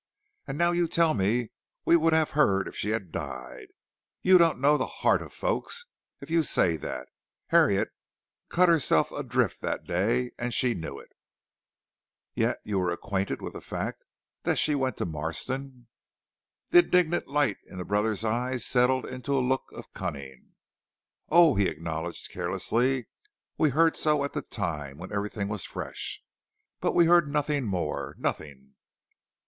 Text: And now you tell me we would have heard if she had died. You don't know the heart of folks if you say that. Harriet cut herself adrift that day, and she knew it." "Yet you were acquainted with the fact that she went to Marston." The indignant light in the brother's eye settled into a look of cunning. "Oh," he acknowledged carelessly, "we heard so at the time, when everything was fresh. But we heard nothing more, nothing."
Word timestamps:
And 0.47 0.57
now 0.57 0.71
you 0.71 0.87
tell 0.87 1.13
me 1.13 1.51
we 1.85 1.95
would 1.95 2.11
have 2.13 2.31
heard 2.31 2.67
if 2.67 2.75
she 2.75 2.89
had 2.89 3.11
died. 3.11 3.67
You 4.23 4.39
don't 4.39 4.59
know 4.59 4.75
the 4.75 4.87
heart 4.87 5.21
of 5.21 5.31
folks 5.31 5.85
if 6.21 6.31
you 6.31 6.41
say 6.41 6.75
that. 6.77 7.05
Harriet 7.49 7.89
cut 8.49 8.67
herself 8.67 9.11
adrift 9.11 9.61
that 9.61 9.83
day, 9.83 10.31
and 10.39 10.55
she 10.55 10.73
knew 10.73 10.97
it." 10.97 11.11
"Yet 12.33 12.57
you 12.63 12.79
were 12.79 12.89
acquainted 12.89 13.43
with 13.43 13.53
the 13.53 13.61
fact 13.61 14.03
that 14.41 14.57
she 14.57 14.73
went 14.73 14.97
to 14.97 15.05
Marston." 15.05 15.85
The 16.71 16.79
indignant 16.79 17.27
light 17.27 17.57
in 17.67 17.77
the 17.77 17.85
brother's 17.85 18.25
eye 18.25 18.57
settled 18.57 19.05
into 19.05 19.37
a 19.37 19.47
look 19.53 19.65
of 19.71 19.93
cunning. 19.93 20.53
"Oh," 21.29 21.53
he 21.53 21.67
acknowledged 21.67 22.31
carelessly, 22.31 23.05
"we 23.55 23.69
heard 23.69 23.95
so 23.95 24.23
at 24.23 24.33
the 24.33 24.41
time, 24.41 24.97
when 24.97 25.13
everything 25.13 25.47
was 25.47 25.63
fresh. 25.63 26.23
But 26.79 26.95
we 26.95 27.05
heard 27.05 27.31
nothing 27.31 27.65
more, 27.65 28.15
nothing." 28.17 28.73